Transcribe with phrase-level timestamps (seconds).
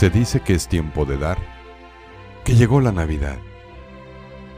[0.00, 1.36] Se dice que es tiempo de dar,
[2.42, 3.36] que llegó la Navidad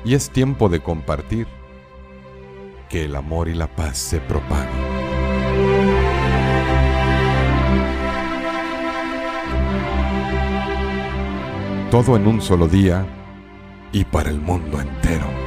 [0.04, 1.48] y es tiempo de compartir,
[2.88, 4.70] que el amor y la paz se propaguen.
[11.90, 13.04] Todo en un solo día
[13.90, 15.41] y para el mundo entero.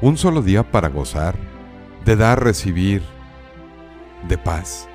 [0.00, 1.34] Un solo día para gozar,
[2.04, 3.02] de dar, recibir,
[4.28, 4.88] de paz.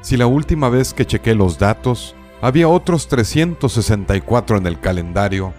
[0.00, 5.52] Si la última vez que chequé los datos, había otros 364 en el calendario,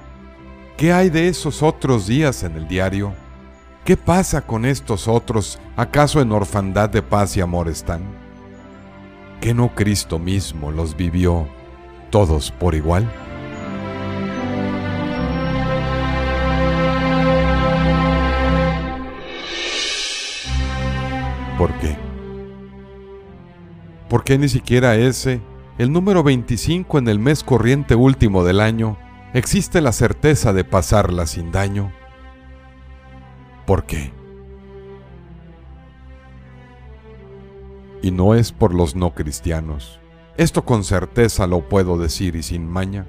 [0.78, 3.14] ¿qué hay de esos otros días en el diario?
[3.84, 5.60] ¿Qué pasa con estos otros?
[5.76, 8.02] ¿Acaso en orfandad de paz y amor están?
[9.42, 11.48] ¿Que no Cristo mismo los vivió
[12.10, 13.10] todos por igual?
[21.60, 21.98] ¿Por qué?
[24.08, 25.42] ¿Por qué ni siquiera ese,
[25.78, 28.98] el número 25 en el mes corriente último del año,
[29.34, 31.92] existe la certeza de pasarla sin daño?
[33.66, 34.14] ¿Por qué?
[38.02, 40.00] Y no es por los no cristianos.
[40.38, 43.06] Esto con certeza lo puedo decir y sin maña,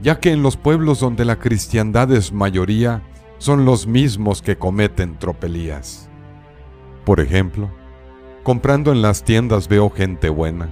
[0.00, 3.02] ya que en los pueblos donde la cristiandad es mayoría,
[3.36, 6.08] son los mismos que cometen tropelías.
[7.06, 7.70] Por ejemplo,
[8.42, 10.68] comprando en las tiendas veo gente buena,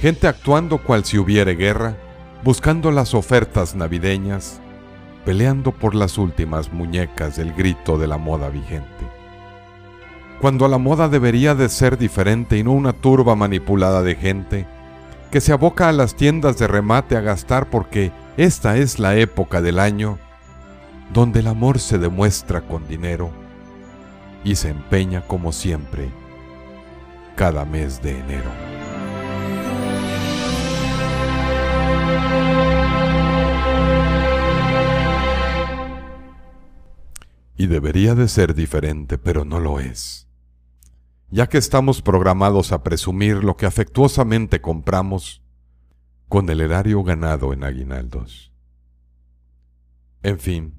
[0.00, 1.96] gente actuando cual si hubiere guerra,
[2.42, 4.60] buscando las ofertas navideñas,
[5.24, 8.88] peleando por las últimas muñecas del grito de la moda vigente.
[10.40, 14.66] Cuando la moda debería de ser diferente y no una turba manipulada de gente
[15.30, 19.62] que se aboca a las tiendas de remate a gastar porque esta es la época
[19.62, 20.18] del año
[21.14, 23.30] donde el amor se demuestra con dinero
[24.44, 26.10] y se empeña como siempre
[27.36, 28.50] cada mes de enero.
[37.56, 40.28] Y debería de ser diferente, pero no lo es.
[41.30, 45.42] Ya que estamos programados a presumir lo que afectuosamente compramos
[46.28, 48.52] con el erario ganado en aguinaldos.
[50.22, 50.74] En fin,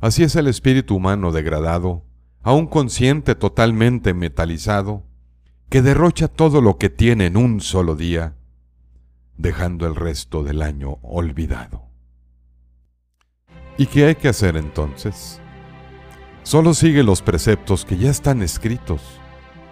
[0.00, 2.04] así es el espíritu humano degradado
[2.44, 5.02] a un consciente totalmente metalizado
[5.70, 8.36] que derrocha todo lo que tiene en un solo día,
[9.38, 11.88] dejando el resto del año olvidado.
[13.78, 15.40] ¿Y qué hay que hacer entonces?
[16.42, 19.00] Solo sigue los preceptos que ya están escritos,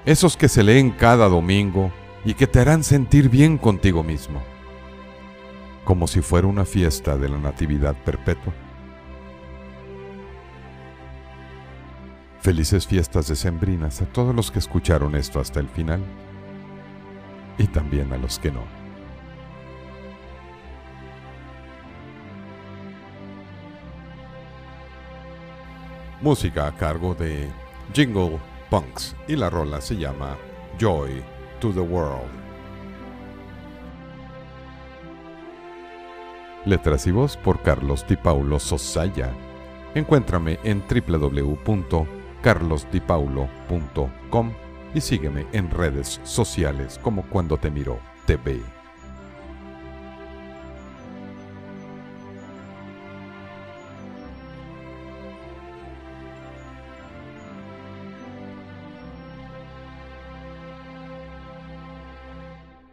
[0.06, 1.92] esos que se leen cada domingo
[2.24, 4.42] y que te harán sentir bien contigo mismo,
[5.84, 8.54] como si fuera una fiesta de la Natividad Perpetua.
[12.42, 16.00] Felices fiestas decembrinas a todos los que escucharon esto hasta el final
[17.56, 18.64] y también a los que no.
[26.20, 27.48] Música a cargo de
[27.94, 30.36] Jingle Punks y la rola se llama
[30.80, 31.22] Joy
[31.60, 32.28] to the World.
[36.64, 39.32] Letras y voz por Carlos Di Paulo Sosaya.
[39.94, 44.52] Encuéntrame en www carlosdipaulo.com
[44.94, 48.81] y sígueme en redes sociales como Cuando Te Miro TV.